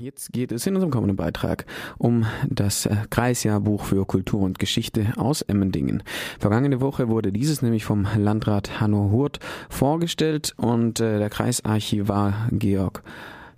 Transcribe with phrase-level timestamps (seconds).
[0.00, 1.66] Jetzt geht es in unserem kommenden Beitrag
[1.98, 6.04] um das äh, Kreisjahrbuch für Kultur und Geschichte aus Emmendingen.
[6.38, 13.02] Vergangene Woche wurde dieses nämlich vom Landrat Hanno Hurt vorgestellt und äh, der Kreisarchivar Georg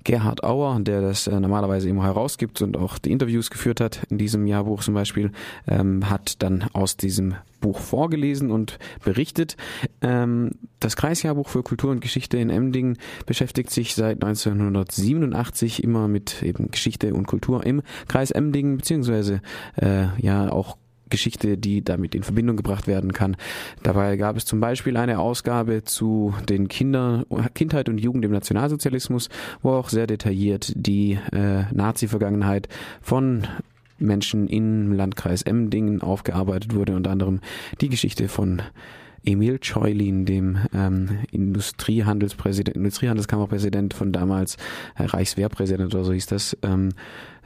[0.04, 4.16] Gerhard Auer, der das äh, normalerweise immer herausgibt und auch die Interviews geführt hat in
[4.16, 5.32] diesem Jahrbuch zum Beispiel,
[5.68, 9.58] ähm, hat dann aus diesem Buch vorgelesen und berichtet.
[10.00, 16.42] Ähm, das Kreisjahrbuch für Kultur und Geschichte in Emdingen beschäftigt sich seit 1987 immer mit
[16.42, 19.42] eben Geschichte und Kultur im Kreis Emdingen, beziehungsweise
[19.76, 20.76] äh, ja auch
[21.10, 23.36] Geschichte, die damit in Verbindung gebracht werden kann.
[23.82, 29.28] Dabei gab es zum Beispiel eine Ausgabe zu den Kindern, Kindheit und Jugend im Nationalsozialismus,
[29.60, 32.68] wo auch sehr detailliert die äh, Nazi-Vergangenheit
[33.02, 33.46] von
[33.98, 37.40] Menschen im Landkreis Emmendingen aufgearbeitet wurde, unter anderem
[37.80, 38.62] die Geschichte von
[39.24, 44.56] Emil Scheulin, dem ähm, Industriehandelspräsident, Industriehandelskammerpräsident von damals,
[44.96, 46.90] äh, Reichswehrpräsident oder so hieß das, ähm,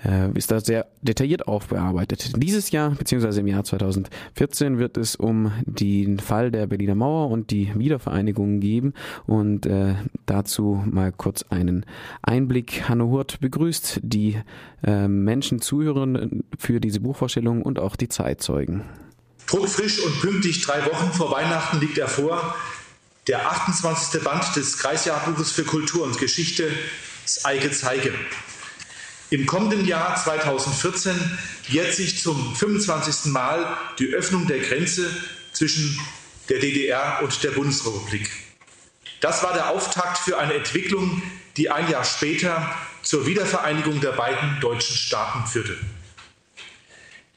[0.05, 2.33] äh, ist da sehr detailliert aufbearbeitet.
[2.37, 7.51] Dieses Jahr, beziehungsweise im Jahr 2014, wird es um den Fall der Berliner Mauer und
[7.51, 8.93] die Wiedervereinigung geben
[9.27, 9.95] und äh,
[10.27, 11.87] dazu mal kurz einen
[12.23, 12.89] Einblick.
[12.89, 14.37] Hanno Hurt begrüßt die
[14.83, 18.83] äh, Menschen, Zuhörer für diese Buchvorstellung und auch die Zeitzeugen.
[19.47, 22.57] Druckfrisch und pünktlich drei Wochen vor Weihnachten liegt er vor.
[23.27, 24.23] Der 28.
[24.23, 26.71] Band des Kreisjahrbuches für Kultur und Geschichte,
[27.25, 28.13] das Eige Zeige.
[29.31, 33.33] Im kommenden Jahr 2014 jährt sich zum 25.
[33.33, 35.11] Mal die Öffnung der Grenze
[35.53, 35.99] zwischen
[36.49, 38.31] der DDR und der Bundesrepublik.
[39.21, 41.23] Das war der Auftakt für eine Entwicklung,
[41.57, 45.77] die ein Jahr später zur Wiedervereinigung der beiden deutschen Staaten führte.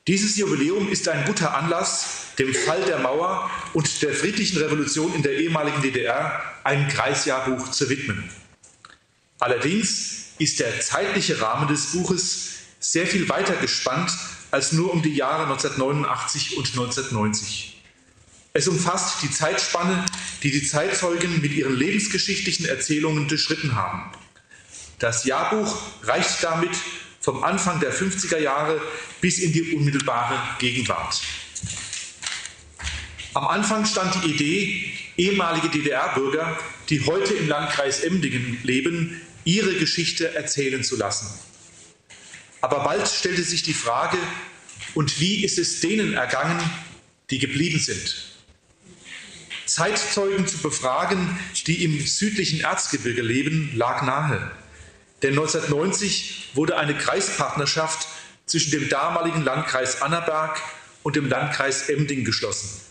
[0.08, 2.06] Dieses Jubiläum ist ein guter Anlass,
[2.40, 7.90] dem Fall der Mauer und der friedlichen Revolution in der ehemaligen DDR ein Kreisjahrbuch zu
[7.90, 8.30] widmen.
[9.40, 14.12] Allerdings ist der zeitliche Rahmen des Buches sehr viel weiter gespannt
[14.50, 17.84] als nur um die Jahre 1989 und 1990.
[18.54, 20.06] Es umfasst die Zeitspanne,
[20.42, 24.10] die die Zeitzeugen mit ihren lebensgeschichtlichen Erzählungen durchschritten haben.
[25.00, 26.72] Das Jahrbuch reicht damit
[27.28, 28.82] vom Anfang der 50er Jahre
[29.20, 31.22] bis in die unmittelbare Gegenwart.
[33.34, 36.58] Am Anfang stand die Idee, ehemalige DDR-Bürger,
[36.88, 41.28] die heute im Landkreis Emdingen leben, ihre Geschichte erzählen zu lassen.
[42.62, 44.18] Aber bald stellte sich die Frage,
[44.94, 46.62] und wie ist es denen ergangen,
[47.30, 48.38] die geblieben sind?
[49.66, 54.50] Zeitzeugen zu befragen, die im südlichen Erzgebirge leben, lag nahe.
[55.24, 58.08] Denn 1990 wurde eine Kreispartnerschaft
[58.46, 60.62] zwischen dem damaligen Landkreis Annaberg
[61.04, 62.82] und dem Landkreis Emding geschlossen.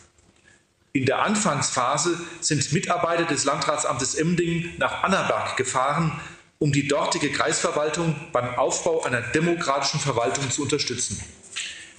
[0.92, 6.18] In der Anfangsphase sind Mitarbeiter des Landratsamtes Emding nach Annaberg gefahren,
[6.58, 11.22] um die dortige Kreisverwaltung beim Aufbau einer demokratischen Verwaltung zu unterstützen.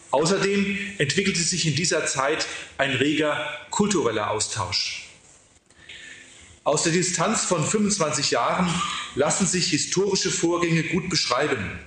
[0.10, 3.38] Außerdem entwickelte sich in dieser Zeit ein reger
[3.70, 5.07] kultureller Austausch.
[6.68, 8.70] Aus der Distanz von 25 Jahren
[9.16, 11.80] lassen sich historische Vorgänge gut beschreiben.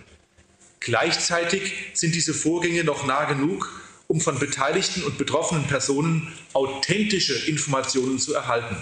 [0.80, 8.18] Gleichzeitig sind diese Vorgänge noch nah genug, um von beteiligten und betroffenen Personen authentische Informationen
[8.18, 8.74] zu erhalten.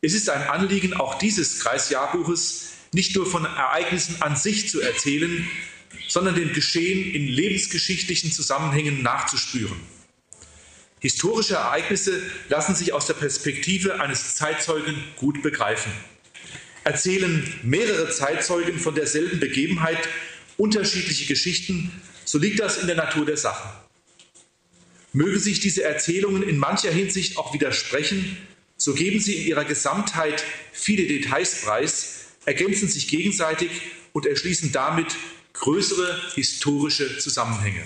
[0.00, 5.44] Es ist ein Anliegen auch dieses Kreisjahrbuches, nicht nur von Ereignissen an sich zu erzählen,
[6.06, 9.80] sondern dem Geschehen in lebensgeschichtlichen Zusammenhängen nachzuspüren.
[11.02, 15.90] Historische Ereignisse lassen sich aus der Perspektive eines Zeitzeugen gut begreifen.
[16.84, 19.98] Erzählen mehrere Zeitzeugen von derselben Begebenheit
[20.56, 21.90] unterschiedliche Geschichten,
[22.24, 23.68] so liegt das in der Natur der Sache.
[25.12, 28.38] Mögen sich diese Erzählungen in mancher Hinsicht auch widersprechen,
[28.76, 33.70] so geben sie in ihrer Gesamtheit viele Details preis, ergänzen sich gegenseitig
[34.12, 35.16] und erschließen damit
[35.52, 37.82] größere historische Zusammenhänge.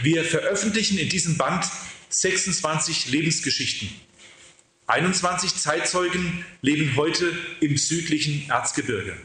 [0.00, 1.64] Wir veröffentlichen in diesem Band
[2.08, 3.90] 26 Lebensgeschichten.
[4.86, 9.16] 21 Zeitzeugen leben heute im südlichen Erzgebirge.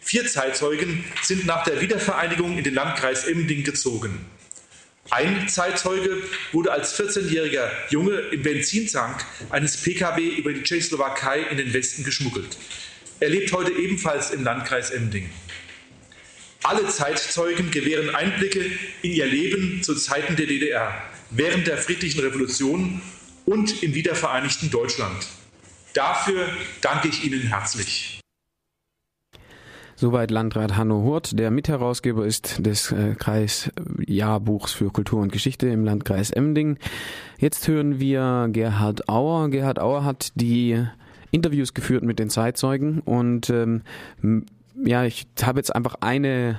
[0.00, 4.24] Vier Zeitzeugen sind nach der Wiedervereinigung in den Landkreis Emmending gezogen.
[5.10, 6.22] Ein Zeitzeuge
[6.52, 12.56] wurde als 14-jähriger Junge im Benzintank eines Pkw über die Tschechoslowakei in den Westen geschmuggelt.
[13.20, 15.28] Er lebt heute ebenfalls im Landkreis Emmending.
[16.64, 18.60] Alle Zeitzeugen gewähren Einblicke
[19.02, 20.94] in ihr Leben zu Zeiten der DDR,
[21.30, 23.02] während der friedlichen Revolution
[23.44, 25.26] und im wiedervereinigten Deutschland.
[25.92, 26.46] Dafür
[26.80, 28.20] danke ich Ihnen herzlich.
[29.96, 35.84] Soweit Landrat Hanno Hurt, der Mitherausgeber ist des äh, Kreisjahrbuchs für Kultur und Geschichte im
[35.84, 36.78] Landkreis Emding.
[37.38, 39.48] Jetzt hören wir Gerhard Auer.
[39.48, 40.84] Gerhard Auer hat die
[41.32, 43.82] Interviews geführt mit den Zeitzeugen und ähm,
[44.76, 46.58] ja, ich habe jetzt einfach eine,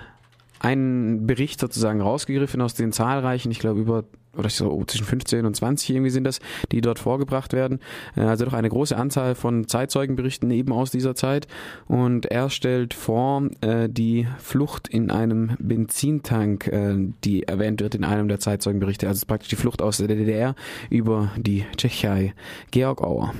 [0.59, 4.03] einen Bericht sozusagen rausgegriffen aus den zahlreichen, ich glaube über
[4.37, 6.39] oder so zwischen 15 und 20 irgendwie sind das,
[6.71, 7.79] die dort vorgebracht werden.
[8.15, 11.47] Äh, also doch eine große Anzahl von Zeitzeugenberichten eben aus dieser Zeit.
[11.87, 18.03] Und er stellt vor äh, die Flucht in einem Benzintank, äh, die erwähnt wird in
[18.03, 19.07] einem der Zeitzeugenberichte.
[19.07, 20.55] Also praktisch die Flucht aus der DDR
[20.89, 22.33] über die Tschechei.
[22.71, 23.33] Georg Auer.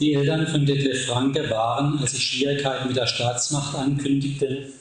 [0.00, 4.72] Die Eltern von Detlef Franke waren, als sich Schwierigkeiten mit der Staatsmacht ankündigten,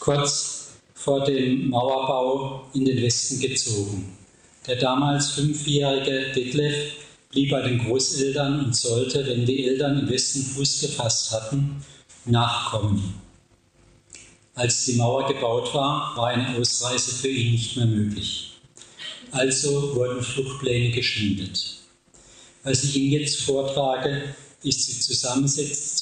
[0.00, 4.18] kurz vor dem Mauerbau in den Westen gezogen.
[4.66, 6.94] Der damals fünfjährige Detlef
[7.30, 11.84] blieb bei den Großeltern und sollte, wenn die Eltern im Westen Fuß gefasst hatten,
[12.24, 13.14] nachkommen.
[14.56, 18.54] Als die Mauer gebaut war, war eine Ausreise für ihn nicht mehr möglich.
[19.30, 21.76] Also wurden Fluchtpläne geschmiedet.
[22.64, 24.34] Was ich Ihnen jetzt vortrage,
[24.66, 24.98] ist die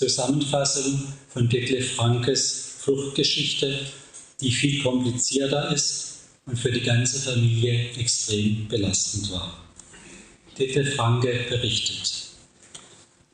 [0.07, 3.79] Zusammenfassung von Detlef Frankes Fluchtgeschichte,
[4.41, 9.59] die viel komplizierter ist und für die ganze Familie extrem belastend war.
[10.55, 12.25] Titte Franke berichtet.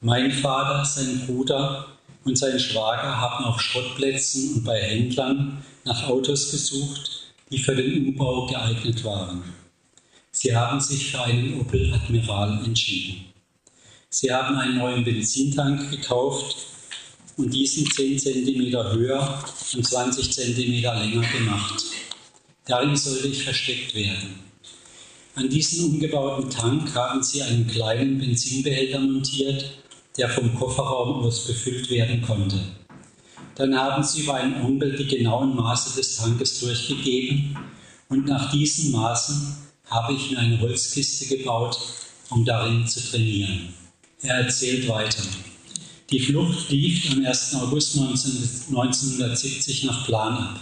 [0.01, 1.87] Mein Vater, sein Bruder
[2.25, 8.09] und sein Schwager haben auf Schrottplätzen und bei Händlern nach Autos gesucht, die für den
[8.09, 9.43] Umbau geeignet waren.
[10.31, 13.27] Sie haben sich für einen Opel Admiral entschieden.
[14.13, 16.67] Sie haben einen neuen Benzintank gekauft
[17.37, 21.85] und diesen 10 cm höher und 20 cm länger gemacht.
[22.67, 24.41] Darin sollte ich versteckt werden.
[25.37, 29.79] An diesen umgebauten Tank haben sie einen kleinen Benzinbehälter montiert,
[30.17, 32.59] der vom Kofferraum aus befüllt werden konnte.
[33.55, 37.57] Dann haben sie über einen Onkel die genauen Maße des Tankes durchgegeben
[38.09, 41.79] und nach diesen Maßen habe ich mir eine Holzkiste gebaut,
[42.31, 43.80] um darin zu trainieren.
[44.23, 45.23] Er erzählt weiter.
[46.11, 47.55] Die Flucht lief am 1.
[47.55, 50.61] August 1970 nach Plan ab.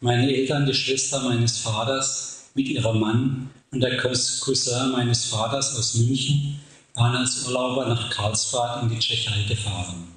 [0.00, 5.96] Meine Eltern, die Schwester meines Vaters mit ihrem Mann und der Cousin meines Vaters aus
[5.96, 6.58] München
[6.94, 10.08] waren als Urlauber nach Karlsbad in die Tschechei gefahren.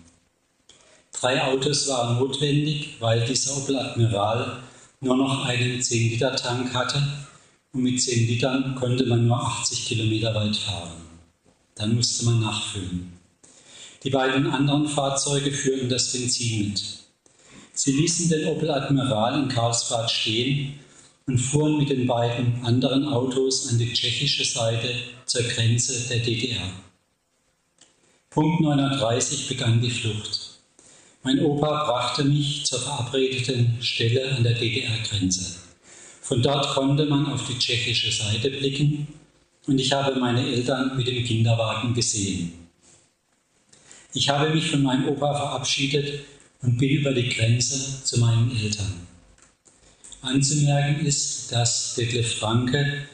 [1.11, 4.59] Drei Autos waren notwendig, weil dieser Opel Admiral
[5.01, 7.03] nur noch einen 10-Liter-Tank hatte
[7.73, 11.08] und mit 10 Litern konnte man nur 80 Kilometer weit fahren.
[11.79, 13.13] Dann musste man nachfüllen.
[14.03, 16.83] Die beiden anderen Fahrzeuge führten das Benzin mit.
[17.73, 20.77] Sie ließen den Opel Admiral in Karlsbad stehen
[21.25, 24.93] und fuhren mit den beiden anderen Autos an die tschechische Seite
[25.25, 26.69] zur Grenze der DDR.
[28.29, 30.59] Punkt 9.30 begann die Flucht.
[31.23, 35.55] Mein Opa brachte mich zur verabredeten Stelle an der DDR-Grenze.
[36.21, 39.07] Von dort konnte man auf die tschechische Seite blicken
[39.67, 42.53] und ich habe meine Eltern mit dem Kinderwagen gesehen.
[44.13, 46.21] Ich habe mich von meinem Opa verabschiedet
[46.61, 49.07] und bin über die Grenze zu meinen Eltern.
[50.21, 53.07] Anzumerken ist, dass Detlef Franke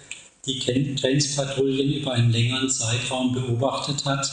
[0.46, 4.30] die Grenzpatrouillen über einen längeren Zeitraum beobachtet hat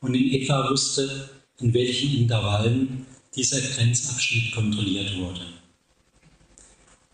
[0.00, 1.30] und in etwa wusste,
[1.60, 5.40] in welchen Intervallen dieser Grenzabschnitt kontrolliert wurde.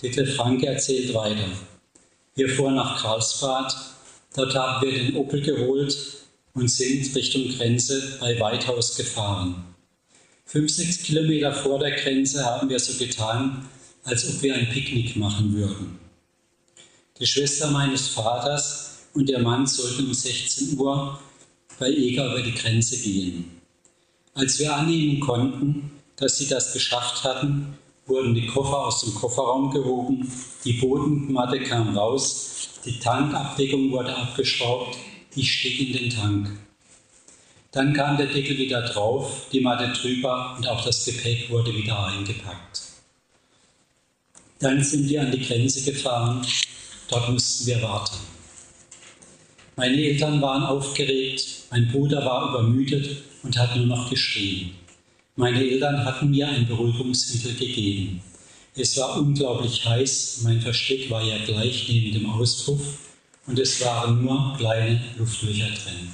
[0.02, 1.48] Detlef Franke erzählt weiter.
[2.34, 3.74] Wir fuhren nach Karlsbad,
[4.34, 5.96] dort haben wir den Opel geholt
[6.54, 9.64] und sind Richtung Grenze bei Weithaus gefahren.
[10.44, 13.68] Fünf, sechs Kilometer vor der Grenze haben wir so getan,
[14.04, 15.98] als ob wir ein Picknick machen würden.
[17.18, 21.20] Die Schwester meines Vaters und der Mann sollten um 16 Uhr
[21.78, 23.60] bei Eger über die Grenze gehen.
[24.34, 27.78] Als wir annehmen konnten, dass sie das geschafft hatten,
[28.10, 30.30] wurden die Koffer aus dem Kofferraum gehoben,
[30.64, 34.98] die Bodenmatte kam raus, die Tankabdeckung wurde abgeschraubt,
[35.34, 36.50] ich stieg in den Tank.
[37.72, 42.04] Dann kam der Deckel wieder drauf, die Matte drüber und auch das Gepäck wurde wieder
[42.06, 42.82] eingepackt.
[44.58, 46.44] Dann sind wir an die Grenze gefahren,
[47.08, 48.18] dort mussten wir warten.
[49.76, 54.74] Meine Eltern waren aufgeregt, mein Bruder war übermüdet und hat nur noch geschrien.
[55.36, 58.20] Meine Eltern hatten mir ein Beruhigungsmittel gegeben.
[58.74, 62.80] Es war unglaublich heiß, mein Versteck war ja gleich neben dem Auspuff
[63.46, 66.12] und es waren nur kleine Luftlöcher drin.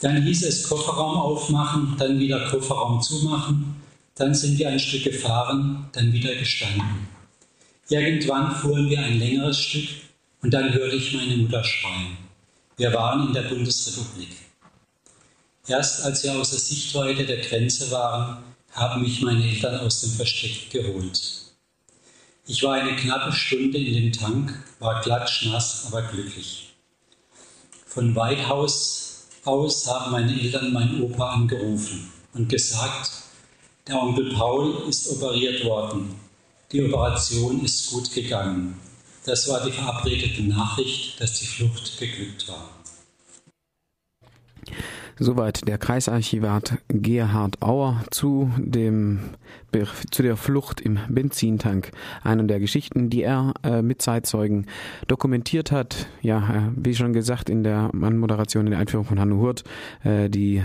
[0.00, 3.76] Dann hieß es Kofferraum aufmachen, dann wieder Kofferraum zumachen.
[4.16, 7.08] Dann sind wir ein Stück gefahren, dann wieder gestanden.
[7.88, 9.88] Irgendwann fuhren wir ein längeres Stück
[10.42, 12.18] und dann hörte ich meine Mutter schreien.
[12.76, 14.28] Wir waren in der Bundesrepublik.
[15.66, 20.68] Erst als wir außer Sichtweite der Grenze waren, haben mich meine Eltern aus dem Versteck
[20.70, 21.44] geholt.
[22.46, 26.74] Ich war eine knappe Stunde in dem Tank, war klatschnass, aber glücklich.
[27.86, 33.10] Von Weithaus aus haben meine Eltern meinen Opa angerufen und gesagt,
[33.86, 36.14] Der Onkel Paul ist operiert worden.
[36.72, 38.78] Die Operation ist gut gegangen.
[39.24, 42.68] Das war die verabredete Nachricht, dass die Flucht geglückt war.
[45.18, 49.20] Soweit der Kreisarchivat Gerhard Auer zu dem
[50.10, 51.90] zu der Flucht im Benzintank.
[52.22, 54.66] Eine der Geschichten, die er äh, mit Zeitzeugen
[55.08, 56.06] dokumentiert hat.
[56.22, 59.64] Ja, äh, wie schon gesagt in der Anmoderation in der Einführung von Hanno Hurt,
[60.04, 60.62] äh, die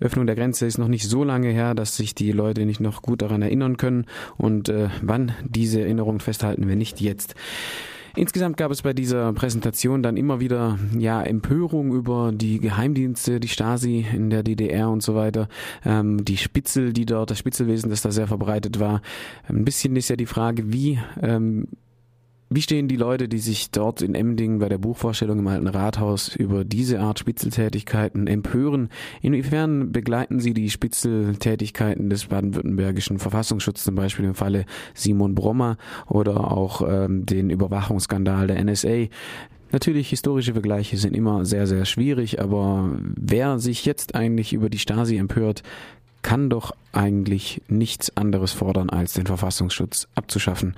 [0.00, 3.02] Öffnung der Grenze ist noch nicht so lange her, dass sich die Leute nicht noch
[3.02, 4.06] gut daran erinnern können.
[4.36, 7.34] Und äh, wann diese Erinnerung festhalten wir nicht jetzt.
[8.14, 13.48] Insgesamt gab es bei dieser Präsentation dann immer wieder ja Empörung über die Geheimdienste, die
[13.48, 15.48] Stasi in der DDR und so weiter,
[15.84, 19.00] ähm, die Spitzel, die dort, das Spitzelwesen, das da sehr verbreitet war.
[19.48, 21.68] Ein bisschen ist ja die Frage, wie ähm,
[22.54, 26.34] wie stehen die Leute, die sich dort in Emding bei der Buchvorstellung im Alten Rathaus
[26.34, 28.88] über diese Art Spitzeltätigkeiten empören?
[29.20, 35.76] Inwiefern begleiten sie die Spitzeltätigkeiten des baden-württembergischen Verfassungsschutzes, zum Beispiel im Falle Simon Brommer
[36.08, 39.06] oder auch ähm, den Überwachungsskandal der NSA?
[39.70, 44.78] Natürlich, historische Vergleiche sind immer sehr, sehr schwierig, aber wer sich jetzt eigentlich über die
[44.78, 45.62] Stasi empört,
[46.20, 50.74] kann doch eigentlich nichts anderes fordern, als den Verfassungsschutz abzuschaffen.